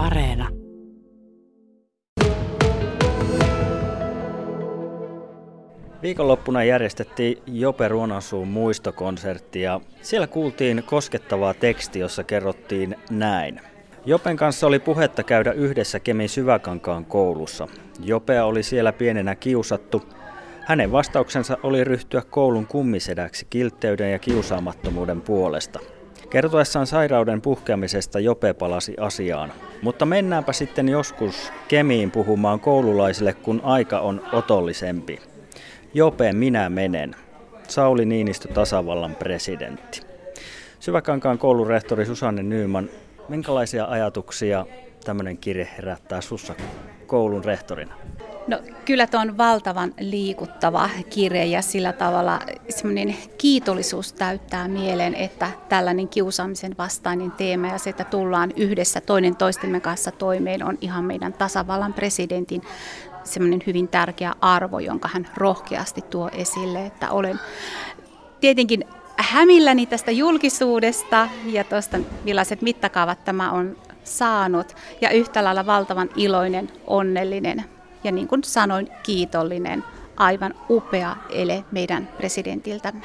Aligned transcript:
Areena. 0.00 0.48
Viikonloppuna 6.02 6.64
järjestettiin 6.64 7.42
Jope 7.46 7.88
Ruonansuun 7.88 8.48
muistokonsertti 8.48 9.60
ja 9.60 9.80
siellä 10.02 10.26
kuultiin 10.26 10.82
koskettavaa 10.86 11.54
teksti, 11.54 11.98
jossa 11.98 12.24
kerrottiin 12.24 12.96
näin. 13.10 13.60
Jopen 14.06 14.36
kanssa 14.36 14.66
oli 14.66 14.78
puhetta 14.78 15.22
käydä 15.22 15.52
yhdessä 15.52 16.00
Kemin 16.00 16.28
Syväkankaan 16.28 17.04
koulussa. 17.04 17.68
Jopea 18.04 18.44
oli 18.44 18.62
siellä 18.62 18.92
pienenä 18.92 19.34
kiusattu. 19.34 20.02
Hänen 20.66 20.92
vastauksensa 20.92 21.58
oli 21.62 21.84
ryhtyä 21.84 22.22
koulun 22.30 22.66
kummisedäksi 22.66 23.46
kiltteyden 23.50 24.12
ja 24.12 24.18
kiusaamattomuuden 24.18 25.20
puolesta. 25.20 25.80
Kertoessaan 26.30 26.86
sairauden 26.86 27.40
puhkeamisesta 27.40 28.20
Jope 28.20 28.54
palasi 28.54 28.94
asiaan. 29.00 29.52
Mutta 29.82 30.06
mennäänpä 30.06 30.52
sitten 30.52 30.88
joskus 30.88 31.52
Kemiin 31.68 32.10
puhumaan 32.10 32.60
koululaisille, 32.60 33.32
kun 33.32 33.60
aika 33.64 34.00
on 34.00 34.22
otollisempi. 34.32 35.18
Jope, 35.94 36.32
minä 36.32 36.68
menen. 36.68 37.16
Sauli 37.68 38.04
Niinistö, 38.04 38.48
tasavallan 38.48 39.16
presidentti. 39.16 40.00
Syväkankaan 40.80 41.38
koulurehtori 41.38 42.06
Susanne 42.06 42.42
Nyyman, 42.42 42.88
minkälaisia 43.28 43.84
ajatuksia 43.84 44.66
tämmöinen 45.04 45.38
kirje 45.38 45.68
herättää 45.76 46.20
sussa 46.20 46.54
koulun 47.06 47.44
rehtorina? 47.44 47.94
No 48.50 48.58
kyllä 48.84 49.06
tuo 49.06 49.20
on 49.20 49.38
valtavan 49.38 49.94
liikuttava 50.00 50.90
kirje 51.10 51.44
ja 51.44 51.62
sillä 51.62 51.92
tavalla 51.92 52.38
semmoinen 52.68 53.16
kiitollisuus 53.38 54.12
täyttää 54.12 54.68
mieleen, 54.68 55.14
että 55.14 55.50
tällainen 55.68 56.08
kiusaamisen 56.08 56.74
vastainen 56.78 57.30
teema 57.30 57.66
ja 57.66 57.78
se, 57.78 57.90
että 57.90 58.04
tullaan 58.04 58.52
yhdessä 58.56 59.00
toinen 59.00 59.36
toistemme 59.36 59.80
kanssa 59.80 60.10
toimeen 60.10 60.64
on 60.64 60.78
ihan 60.80 61.04
meidän 61.04 61.32
tasavallan 61.32 61.92
presidentin 61.92 62.62
semmoinen 63.24 63.62
hyvin 63.66 63.88
tärkeä 63.88 64.34
arvo, 64.40 64.78
jonka 64.78 65.08
hän 65.12 65.28
rohkeasti 65.36 66.02
tuo 66.02 66.30
esille, 66.32 66.86
että 66.86 67.10
olen 67.10 67.40
tietenkin 68.40 68.84
hämilläni 69.16 69.86
tästä 69.86 70.10
julkisuudesta 70.10 71.28
ja 71.46 71.64
tuosta 71.64 71.98
millaiset 72.24 72.62
mittakaavat 72.62 73.24
tämä 73.24 73.52
on 73.52 73.76
saanut. 74.04 74.76
Ja 75.00 75.10
yhtä 75.10 75.44
lailla 75.44 75.66
valtavan 75.66 76.08
iloinen, 76.16 76.72
onnellinen 76.86 77.64
ja 78.04 78.12
niin 78.12 78.28
kuin 78.28 78.44
sanoin, 78.44 78.88
kiitollinen, 79.02 79.84
aivan 80.16 80.54
upea 80.70 81.16
ele 81.30 81.64
meidän 81.72 82.08
presidentiltämme. 82.16 83.04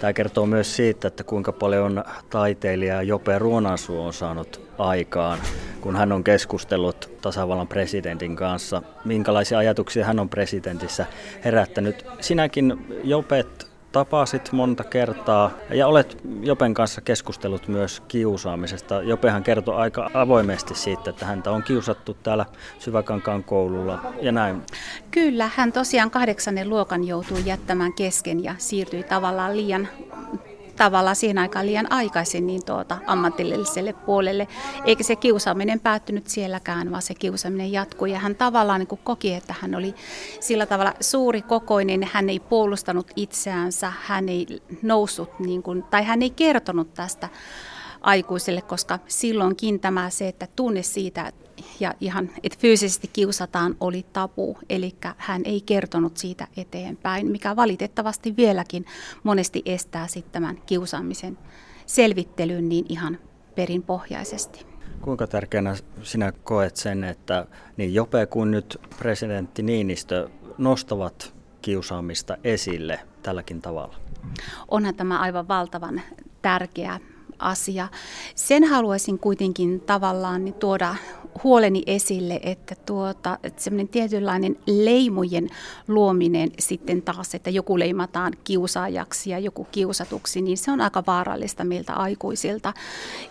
Tämä 0.00 0.12
kertoo 0.12 0.46
myös 0.46 0.76
siitä, 0.76 1.08
että 1.08 1.24
kuinka 1.24 1.52
paljon 1.52 2.04
taiteilija 2.30 3.02
Jope 3.02 3.38
Ruonansuo 3.38 4.06
on 4.06 4.12
saanut 4.12 4.60
aikaan, 4.78 5.38
kun 5.80 5.96
hän 5.96 6.12
on 6.12 6.24
keskustellut 6.24 7.10
tasavallan 7.20 7.68
presidentin 7.68 8.36
kanssa. 8.36 8.82
Minkälaisia 9.04 9.58
ajatuksia 9.58 10.04
hän 10.04 10.20
on 10.20 10.28
presidentissä 10.28 11.06
herättänyt? 11.44 12.06
Sinäkin 12.20 12.86
Jopet 13.04 13.71
tapasit 13.92 14.52
monta 14.52 14.84
kertaa 14.84 15.50
ja 15.70 15.86
olet 15.86 16.18
Jopen 16.40 16.74
kanssa 16.74 17.00
keskustellut 17.00 17.68
myös 17.68 18.02
kiusaamisesta. 18.08 19.02
Jopehan 19.02 19.42
kertoi 19.42 19.76
aika 19.76 20.10
avoimesti 20.14 20.74
siitä, 20.74 21.10
että 21.10 21.26
häntä 21.26 21.50
on 21.50 21.62
kiusattu 21.62 22.14
täällä 22.14 22.46
Syväkankaan 22.78 23.44
koululla 23.44 24.12
ja 24.20 24.32
näin. 24.32 24.62
Kyllä, 25.10 25.50
hän 25.56 25.72
tosiaan 25.72 26.10
kahdeksannen 26.10 26.68
luokan 26.68 27.04
joutui 27.04 27.42
jättämään 27.44 27.92
kesken 27.92 28.44
ja 28.44 28.54
siirtyi 28.58 29.02
tavallaan 29.02 29.56
liian 29.56 29.88
tavallaan 30.76 31.16
siihen 31.16 31.38
aikaan 31.38 31.66
liian 31.66 31.92
aikaisin 31.92 32.46
niin 32.46 32.64
tuota, 32.64 32.98
ammatilliselle 33.06 33.92
puolelle. 33.92 34.48
Eikä 34.84 35.02
se 35.02 35.16
kiusaaminen 35.16 35.80
päättynyt 35.80 36.26
sielläkään, 36.26 36.90
vaan 36.90 37.02
se 37.02 37.14
kiusaaminen 37.14 37.72
jatkui. 37.72 38.12
Ja 38.12 38.18
hän 38.18 38.34
tavallaan 38.34 38.80
niin 38.80 38.88
kuin 38.88 39.00
koki, 39.04 39.34
että 39.34 39.54
hän 39.60 39.74
oli 39.74 39.94
sillä 40.40 40.66
tavalla 40.66 40.94
suuri 41.00 41.42
kokoinen, 41.42 42.08
hän 42.12 42.30
ei 42.30 42.40
puolustanut 42.40 43.10
itseänsä, 43.16 43.92
hän 44.02 44.28
ei 44.28 44.46
noussut, 44.82 45.38
niin 45.38 45.62
kuin, 45.62 45.82
tai 45.82 46.04
hän 46.04 46.22
ei 46.22 46.30
kertonut 46.30 46.94
tästä 46.94 47.28
aikuiselle, 48.02 48.62
koska 48.62 48.98
silloinkin 49.06 49.80
tämä 49.80 50.10
se, 50.10 50.28
että 50.28 50.48
tunne 50.56 50.82
siitä 50.82 51.32
ja 51.80 51.94
ihan, 52.00 52.30
että 52.42 52.58
fyysisesti 52.60 53.10
kiusataan 53.12 53.76
oli 53.80 54.06
tapu, 54.12 54.58
eli 54.68 54.94
hän 55.16 55.42
ei 55.44 55.60
kertonut 55.60 56.16
siitä 56.16 56.46
eteenpäin, 56.56 57.30
mikä 57.30 57.56
valitettavasti 57.56 58.36
vieläkin 58.36 58.86
monesti 59.22 59.62
estää 59.66 60.06
sitten 60.06 60.32
tämän 60.32 60.62
kiusaamisen 60.66 61.38
selvittelyn 61.86 62.68
niin 62.68 62.86
ihan 62.88 63.18
perinpohjaisesti. 63.54 64.66
Kuinka 65.00 65.26
tärkeänä 65.26 65.74
sinä 66.02 66.32
koet 66.32 66.76
sen, 66.76 67.04
että 67.04 67.46
niin 67.76 67.94
Jope 67.94 68.26
kuin 68.26 68.50
nyt 68.50 68.80
presidentti 68.98 69.62
Niinistö 69.62 70.28
nostavat 70.58 71.34
kiusaamista 71.62 72.36
esille 72.44 73.00
tälläkin 73.22 73.62
tavalla? 73.62 73.96
Onhan 74.68 74.94
tämä 74.94 75.18
aivan 75.18 75.48
valtavan 75.48 76.02
tärkeä 76.42 77.00
asia. 77.42 77.88
Sen 78.34 78.64
haluaisin 78.64 79.18
kuitenkin 79.18 79.80
tavallaan 79.80 80.44
niin 80.44 80.54
tuoda 80.54 80.94
huoleni 81.44 81.82
esille, 81.86 82.40
että, 82.42 82.74
tuota, 82.86 83.38
että 83.42 83.62
semmoinen 83.62 83.88
tietynlainen 83.88 84.58
leimujen 84.66 85.48
luominen 85.88 86.50
sitten 86.58 87.02
taas, 87.02 87.34
että 87.34 87.50
joku 87.50 87.78
leimataan 87.78 88.32
kiusaajaksi 88.44 89.30
ja 89.30 89.38
joku 89.38 89.64
kiusatuksi, 89.64 90.42
niin 90.42 90.58
se 90.58 90.70
on 90.70 90.80
aika 90.80 91.02
vaarallista 91.06 91.64
meiltä 91.64 91.92
aikuisilta. 91.92 92.74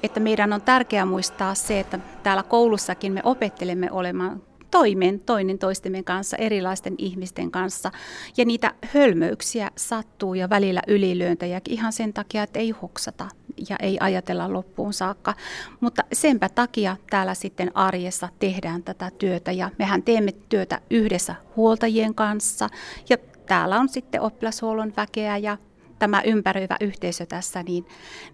Että 0.03 0.19
meidän 0.19 0.53
on 0.53 0.61
tärkeää 0.61 1.05
muistaa 1.05 1.55
se, 1.55 1.79
että 1.79 1.99
täällä 2.23 2.43
koulussakin 2.43 3.13
me 3.13 3.21
opettelemme 3.23 3.91
olemaan 3.91 4.41
toimeen 4.71 5.19
toinen 5.19 5.57
toistemme 5.59 6.03
kanssa, 6.03 6.37
erilaisten 6.37 6.95
ihmisten 6.97 7.51
kanssa. 7.51 7.91
Ja 8.37 8.45
niitä 8.45 8.73
hölmöyksiä 8.93 9.71
sattuu 9.75 10.33
ja 10.33 10.49
välillä 10.49 10.81
ylilyöntäjä 10.87 11.61
ihan 11.69 11.93
sen 11.93 12.13
takia, 12.13 12.43
että 12.43 12.59
ei 12.59 12.69
hoksata 12.69 13.29
ja 13.69 13.75
ei 13.79 13.97
ajatella 13.99 14.53
loppuun 14.53 14.93
saakka. 14.93 15.33
Mutta 15.79 16.03
senpä 16.13 16.49
takia 16.49 16.97
täällä 17.09 17.33
sitten 17.33 17.71
arjessa 17.77 18.29
tehdään 18.39 18.83
tätä 18.83 19.11
työtä 19.17 19.51
ja 19.51 19.69
mehän 19.79 20.03
teemme 20.03 20.31
työtä 20.31 20.81
yhdessä 20.89 21.35
huoltajien 21.55 22.15
kanssa 22.15 22.69
ja 23.09 23.17
täällä 23.45 23.79
on 23.79 23.89
sitten 23.89 24.21
oppilashuollon 24.21 24.93
väkeä 24.97 25.37
ja 25.37 25.57
tämä 25.99 26.21
ympäröivä 26.21 26.77
yhteisö 26.81 27.25
tässä 27.25 27.63
niin 27.63 27.85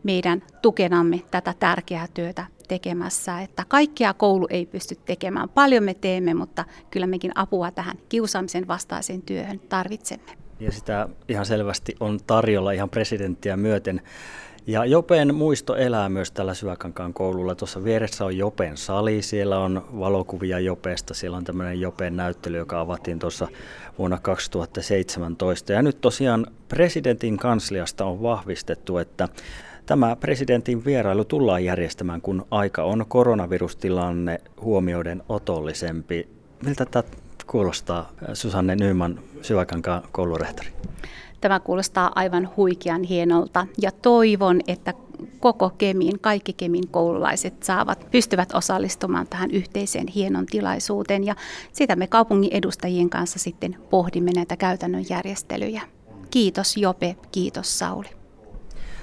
meidän 0.03 0.43
tukenamme 0.61 1.21
tätä 1.31 1.53
tärkeää 1.59 2.07
työtä 2.13 2.45
tekemässä, 2.67 3.41
että 3.41 3.65
kaikkia 3.67 4.13
koulu 4.13 4.47
ei 4.49 4.65
pysty 4.65 4.95
tekemään. 5.05 5.49
Paljon 5.49 5.83
me 5.83 5.93
teemme, 5.93 6.33
mutta 6.33 6.65
kyllä 6.91 7.07
mekin 7.07 7.31
apua 7.35 7.71
tähän 7.71 7.97
kiusaamisen 8.09 8.67
vastaiseen 8.67 9.21
työhön 9.21 9.59
tarvitsemme. 9.59 10.31
Ja 10.59 10.71
sitä 10.71 11.09
ihan 11.29 11.45
selvästi 11.45 11.95
on 11.99 12.19
tarjolla 12.27 12.71
ihan 12.71 12.89
presidenttiä 12.89 13.57
myöten. 13.57 14.01
Ja 14.67 14.85
Jopen 14.85 15.35
muisto 15.35 15.75
elää 15.75 16.09
myös 16.09 16.31
tällä 16.31 16.53
Syväkankaan 16.53 17.13
koululla. 17.13 17.55
Tuossa 17.55 17.83
vieressä 17.83 18.25
on 18.25 18.37
Jopen 18.37 18.77
sali, 18.77 19.21
siellä 19.21 19.59
on 19.59 19.85
valokuvia 19.99 20.59
Jopesta, 20.59 21.13
siellä 21.13 21.37
on 21.37 21.43
tämmöinen 21.43 21.81
Jopen 21.81 22.15
näyttely, 22.15 22.57
joka 22.57 22.79
avattiin 22.79 23.19
tuossa 23.19 23.47
vuonna 23.97 24.19
2017. 24.21 25.73
Ja 25.73 25.81
nyt 25.81 26.01
tosiaan 26.01 26.47
presidentin 26.69 27.37
kansliasta 27.37 28.05
on 28.05 28.21
vahvistettu, 28.21 28.97
että 28.97 29.29
Tämä 29.87 30.15
presidentin 30.15 30.85
vierailu 30.85 31.25
tullaan 31.25 31.63
järjestämään, 31.63 32.21
kun 32.21 32.45
aika 32.51 32.83
on 32.83 33.05
koronavirustilanne 33.07 34.41
huomioiden 34.61 35.23
otollisempi. 35.29 36.29
Miltä 36.65 36.85
tämä 36.85 37.03
kuulostaa, 37.45 38.11
Susanne 38.33 38.75
Nyman, 38.75 39.19
Syväkankaan 39.41 40.03
koulurehtori? 40.11 40.69
Tämä 41.41 41.59
kuulostaa 41.59 42.11
aivan 42.15 42.49
huikean 42.57 43.03
hienolta 43.03 43.67
ja 43.81 43.91
toivon, 43.91 44.61
että 44.67 44.93
koko 45.39 45.69
Kemin, 45.77 46.19
kaikki 46.19 46.53
Kemin 46.53 46.87
koululaiset 46.87 47.63
saavat, 47.63 48.07
pystyvät 48.11 48.53
osallistumaan 48.53 49.27
tähän 49.27 49.51
yhteiseen 49.51 50.07
hienon 50.07 50.45
tilaisuuteen 50.45 51.23
ja 51.23 51.35
sitä 51.71 51.95
me 51.95 52.07
kaupungin 52.07 52.53
edustajien 52.53 53.09
kanssa 53.09 53.39
sitten 53.39 53.77
pohdimme 53.89 54.31
näitä 54.35 54.57
käytännön 54.57 55.05
järjestelyjä. 55.09 55.81
Kiitos 56.31 56.77
Jope, 56.77 57.15
kiitos 57.31 57.79
Sauli. 57.79 58.07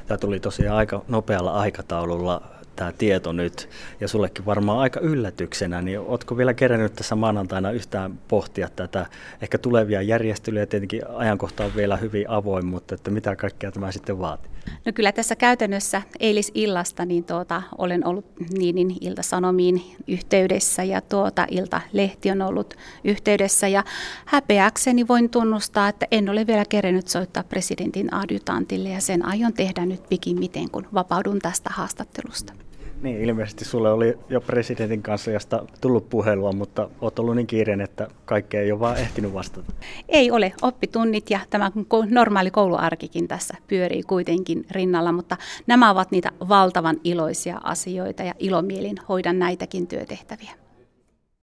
Tämä 0.07 0.19
tuli 0.19 0.41
tosiaan 0.41 0.77
aika 0.77 1.03
nopealla 1.09 1.53
aikataululla 1.53 2.43
tämä 2.76 2.93
tieto 2.93 3.32
nyt, 3.32 3.69
ja 4.00 4.09
sullekin 4.09 4.47
varmaan 4.47 4.79
aika 4.79 5.00
yllätyksenä, 5.00 5.82
niin 5.82 6.00
oletko 6.00 6.37
vielä 6.37 6.55
kerännyt 6.55 6.94
tässä 6.94 7.15
maanantaina 7.15 7.71
yhtään 7.71 8.19
pohtia 8.29 8.69
tätä, 8.76 9.06
ehkä 9.43 9.59
tulevia 9.59 10.03
järjestelyjä, 10.03 10.67
tietenkin 10.67 11.03
ajankohta 11.15 11.65
on 11.65 11.76
vielä 11.76 11.97
hyvin 11.97 12.31
avoin, 12.31 12.67
mutta 12.67 12.94
että 12.94 13.11
mitä 13.11 13.37
kaikkea 13.37 13.73
tämä 13.73 13.93
sitten 13.93 14.19
vaatii? 14.19 14.55
No 14.85 14.93
kyllä 14.93 15.12
tässä 15.12 15.37
käytännössä 15.37 16.03
eilisillasta 16.21 17.05
niin 17.05 17.25
tuota, 17.25 17.62
olen 17.79 18.06
ollut 18.06 18.25
Niinin 18.59 18.97
iltasanomiin 19.00 19.82
yhteydessä 20.09 20.85
ja 20.85 21.00
tuota, 21.00 21.47
iltalehti 21.50 22.31
on 22.31 22.43
ollut 22.43 22.75
yhteydessä 23.05 23.69
ja 23.69 23.85
häpeäkseni 24.25 25.09
voin 25.09 25.31
tunnustaa, 25.31 25.88
että 25.88 26.06
en 26.11 26.29
ole 26.29 26.47
vielä 26.47 26.65
kerennyt 26.69 27.09
soittaa 27.09 27.43
presidentin 27.43 28.15
adjutantille 28.15 28.88
ja 28.88 29.00
sen 29.00 29.27
aion 29.27 29.53
tehdä 29.53 29.87
nyt 29.87 30.09
pikimmiten, 30.09 30.70
kun 30.70 30.87
vapaudun 30.94 31.38
tästä 31.38 31.70
haastattelusta. 31.70 32.53
Niin, 33.02 33.20
ilmeisesti 33.20 33.64
sulle 33.64 33.93
oli 33.93 34.19
jo 34.29 34.41
presidentin 34.41 35.02
kansliasta 35.02 35.64
tullut 35.81 36.08
puhelua, 36.08 36.52
mutta 36.52 36.88
oot 37.00 37.19
ollut 37.19 37.37
niin 37.37 37.46
kiireen, 37.46 37.81
että 37.81 38.08
kaikkea 38.25 38.61
ei 38.61 38.73
ole 38.73 38.81
vaan 38.81 38.96
ehtinyt 38.96 39.35
vastata. 39.35 39.73
Ei 40.08 40.31
ole. 40.31 40.52
Oppitunnit 40.62 41.31
ja 41.31 41.41
tämä 41.50 41.70
normaali 42.11 42.50
kouluarkikin 42.50 43.29
tässä 43.29 43.55
pyörii 43.69 44.02
kuitenkin 44.02 44.67
rinnalla, 44.70 45.12
mutta 45.12 45.37
nämä 45.67 45.91
ovat 45.91 46.11
niitä 46.11 46.32
valtavan 46.49 46.96
iloisia 47.05 47.61
asioita 47.64 48.23
ja 48.23 48.35
ilomielin 48.38 48.96
hoidan 49.08 49.38
näitäkin 49.38 49.87
työtehtäviä. 49.87 50.64